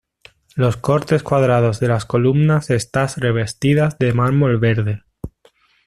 [0.55, 5.03] Los cortes cuadrados de las columnas estás revestidas de mármol verde.